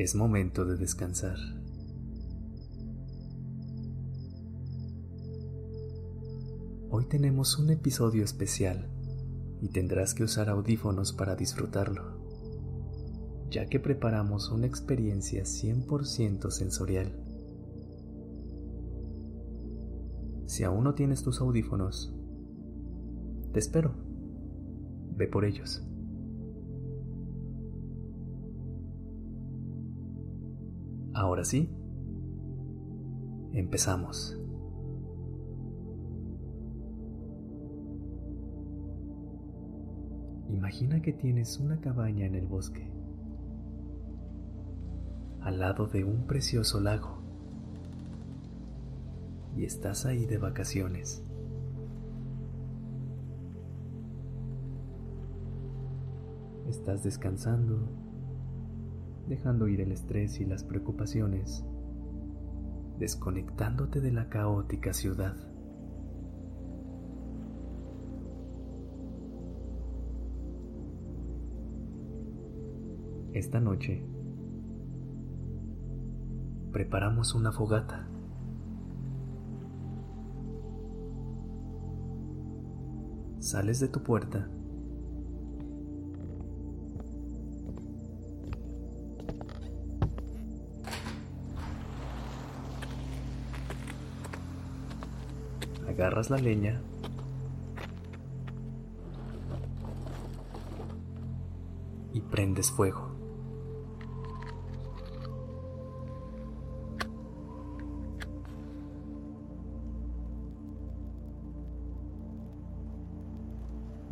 [0.00, 1.36] Es momento de descansar.
[6.88, 8.88] Hoy tenemos un episodio especial
[9.60, 12.16] y tendrás que usar audífonos para disfrutarlo,
[13.50, 17.12] ya que preparamos una experiencia 100% sensorial.
[20.46, 22.10] Si aún no tienes tus audífonos,
[23.52, 23.92] te espero.
[25.14, 25.82] Ve por ellos.
[31.20, 31.68] Ahora sí,
[33.52, 34.40] empezamos.
[40.48, 42.90] Imagina que tienes una cabaña en el bosque,
[45.42, 47.18] al lado de un precioso lago,
[49.54, 51.22] y estás ahí de vacaciones.
[56.66, 58.09] Estás descansando,
[59.30, 61.64] dejando ir el estrés y las preocupaciones,
[62.98, 65.36] desconectándote de la caótica ciudad.
[73.32, 74.04] Esta noche
[76.72, 78.08] preparamos una fogata.
[83.38, 84.50] Sales de tu puerta
[96.00, 96.80] agarras la leña
[102.14, 103.10] y prendes fuego.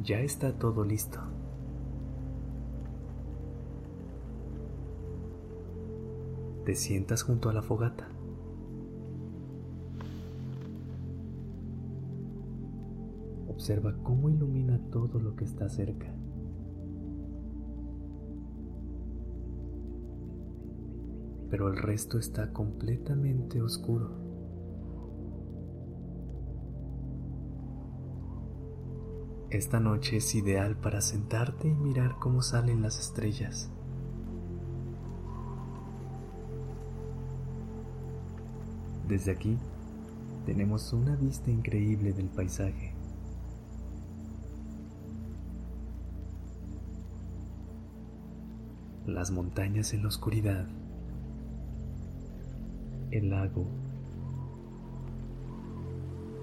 [0.02, 1.18] Ya está todo listo.
[6.66, 8.17] Te sientas junto a la fogata.
[13.68, 16.06] Observa cómo ilumina todo lo que está cerca.
[21.50, 24.08] Pero el resto está completamente oscuro.
[29.50, 33.70] Esta noche es ideal para sentarte y mirar cómo salen las estrellas.
[39.06, 39.58] Desde aquí
[40.46, 42.97] tenemos una vista increíble del paisaje.
[49.18, 50.64] Las montañas en la oscuridad,
[53.10, 53.66] el lago,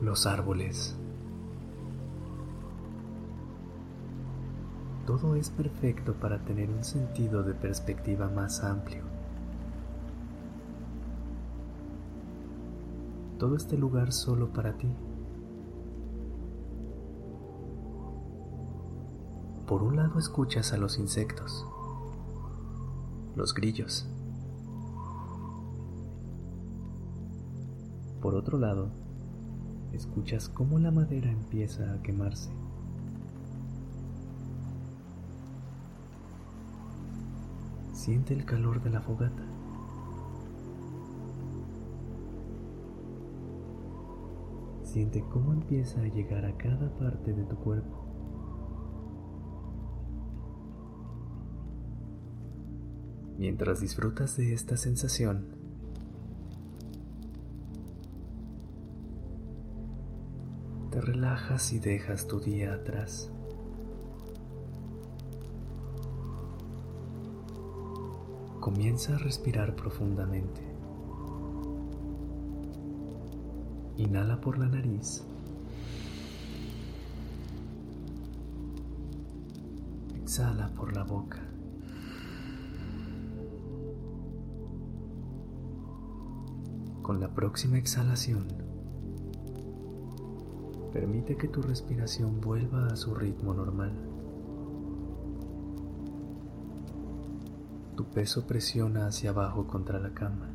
[0.02, 0.94] los árboles.
[5.08, 9.03] Todo es perfecto para tener un sentido de perspectiva más amplio.
[13.40, 14.90] Todo este lugar solo para ti.
[19.66, 21.66] Por un lado escuchas a los insectos
[23.35, 24.07] los grillos.
[28.22, 28.90] Por otro lado,
[29.94, 32.50] escuchas cómo la madera empieza a quemarse.
[37.94, 39.44] Siente el calor de la fogata.
[44.84, 48.04] Siente cómo empieza a llegar a cada parte de tu cuerpo.
[53.37, 55.46] Mientras disfrutas de esta sensación,
[60.90, 63.29] te relajas y dejas tu día atrás.
[68.61, 70.61] Comienza a respirar profundamente.
[73.97, 75.23] Inhala por la nariz.
[80.23, 81.45] Exhala por la boca.
[87.05, 88.47] Con la próxima exhalación,
[90.91, 93.93] permite que tu respiración vuelva a su ritmo normal.
[97.96, 100.49] Tu peso presiona hacia abajo contra la cama.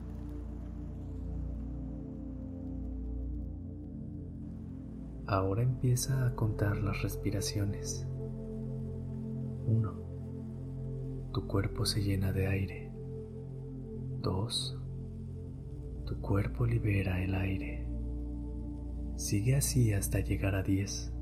[5.28, 8.08] Ahora empieza a contar las respiraciones.
[9.68, 9.92] 1.
[11.32, 12.92] Tu cuerpo se llena de aire.
[14.20, 14.79] 2.
[16.10, 17.86] Tu cuerpo libera el aire.
[19.14, 21.12] Sigue así hasta llegar a 10.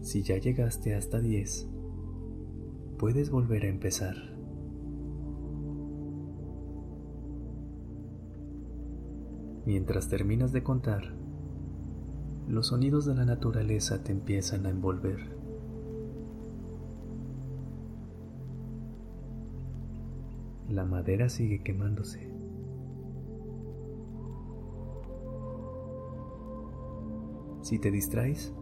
[0.00, 1.68] Si ya llegaste hasta 10,
[2.98, 4.37] puedes volver a empezar.
[9.68, 11.12] Mientras terminas de contar,
[12.48, 15.18] los sonidos de la naturaleza te empiezan a envolver.
[20.70, 22.32] La madera sigue quemándose.
[27.60, 28.54] Si te distraes,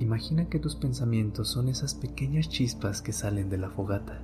[0.00, 4.22] Imagina que tus pensamientos son esas pequeñas chispas que salen de la fogata.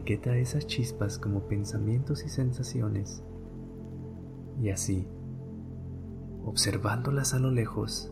[0.00, 3.22] Etiqueta esas chispas como pensamientos y sensaciones
[4.58, 5.06] y así,
[6.42, 8.10] observándolas a lo lejos,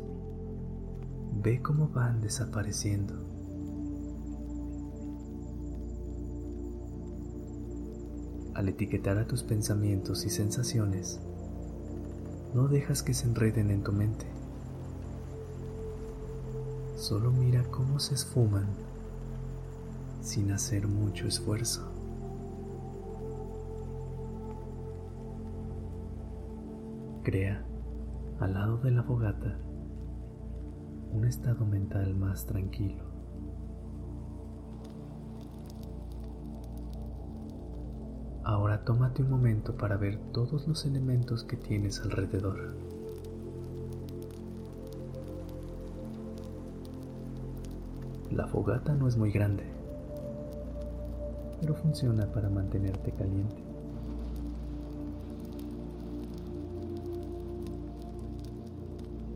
[1.42, 3.14] ve cómo van desapareciendo.
[8.52, 11.20] Al etiquetar a tus pensamientos y sensaciones,
[12.54, 14.26] no dejas que se enreden en tu mente.
[16.96, 18.87] Solo mira cómo se esfuman
[20.28, 21.90] sin hacer mucho esfuerzo.
[27.22, 27.64] Crea,
[28.38, 29.56] al lado de la fogata,
[31.12, 33.04] un estado mental más tranquilo.
[38.44, 42.74] Ahora tómate un momento para ver todos los elementos que tienes alrededor.
[48.30, 49.64] La fogata no es muy grande,
[51.60, 53.62] pero funciona para mantenerte caliente.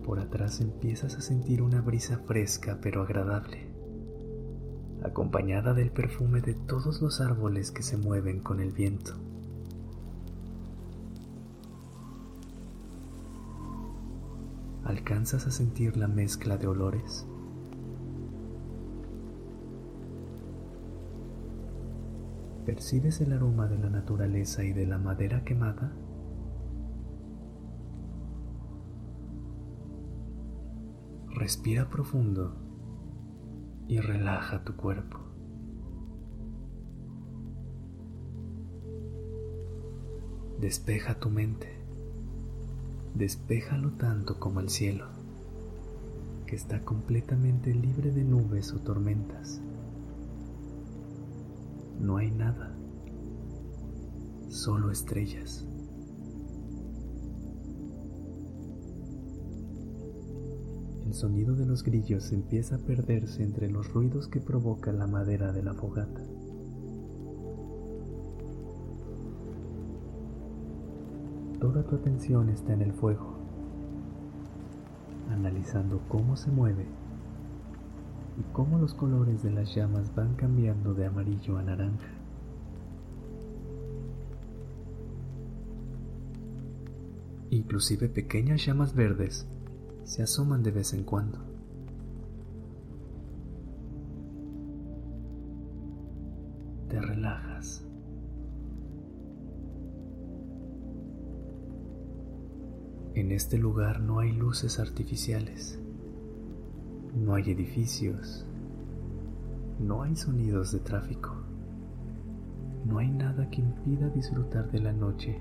[0.05, 3.73] Por atrás empiezas a sentir una brisa fresca pero agradable
[5.05, 9.15] acompañada del perfume de todos los árboles que se mueven con el viento.
[14.85, 17.27] ¿Alcanzas a sentir la mezcla de olores?
[22.73, 25.93] ¿Percibes el aroma de la naturaleza y de la madera quemada?
[31.29, 32.57] Respira profundo
[33.89, 35.19] y relaja tu cuerpo.
[40.59, 41.69] Despeja tu mente.
[43.15, 45.09] Despéjalo tanto como el cielo,
[46.47, 49.61] que está completamente libre de nubes o tormentas.
[52.03, 52.77] No hay nada,
[54.49, 55.67] solo estrellas.
[61.13, 65.53] el sonido de los grillos empieza a perderse entre los ruidos que provoca la madera
[65.53, 66.23] de la fogata.
[71.61, 73.37] Toda tu atención está en el fuego,
[75.29, 76.87] analizando cómo se mueve
[78.39, 82.09] y cómo los colores de las llamas van cambiando de amarillo a naranja.
[87.51, 89.47] Inclusive pequeñas llamas verdes
[90.05, 91.39] se asoman de vez en cuando.
[96.89, 97.85] Te relajas.
[103.15, 105.79] En este lugar no hay luces artificiales,
[107.15, 108.47] no hay edificios,
[109.79, 111.31] no hay sonidos de tráfico,
[112.87, 115.39] no hay nada que impida disfrutar de la noche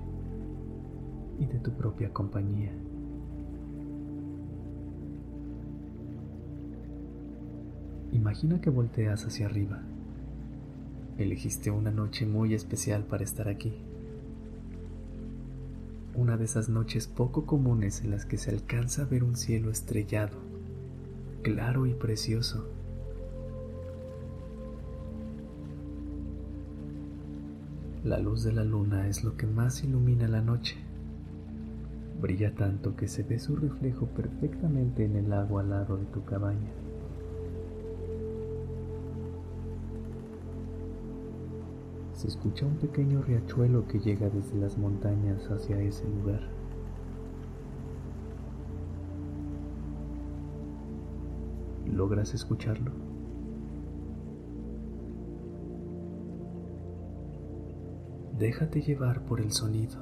[1.38, 2.72] y de tu propia compañía.
[8.12, 9.80] Imagina que volteas hacia arriba.
[11.16, 13.72] Elegiste una noche muy especial para estar aquí.
[16.14, 19.70] Una de esas noches poco comunes en las que se alcanza a ver un cielo
[19.70, 20.51] estrellado,
[21.42, 22.68] claro y precioso.
[28.04, 30.76] La luz de la luna es lo que más ilumina la noche.
[32.20, 36.24] Brilla tanto que se ve su reflejo perfectamente en el agua al lado de tu
[36.24, 36.70] cabaña.
[42.14, 46.61] Se escucha un pequeño riachuelo que llega desde las montañas hacia ese lugar.
[52.02, 52.90] ¿Logras escucharlo?
[58.36, 60.00] Déjate llevar por el sonido.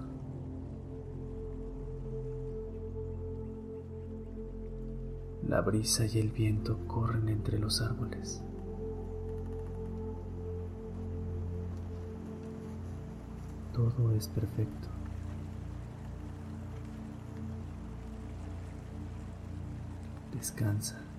[5.46, 8.42] La brisa y el viento corren entre los árboles.
[13.74, 14.88] Todo es perfecto.
[20.32, 21.09] Descansa.